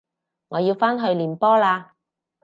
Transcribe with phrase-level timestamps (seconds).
[0.47, 1.91] 我要返去練波喇